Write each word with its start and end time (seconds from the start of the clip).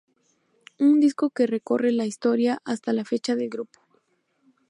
Un 0.79 0.99
disco 0.99 1.29
que 1.29 1.45
recorre 1.45 1.91
la 1.91 2.07
historia 2.07 2.59
hasta 2.65 2.91
la 2.91 3.05
fecha 3.05 3.35
del 3.35 3.49
grupo. 3.49 3.81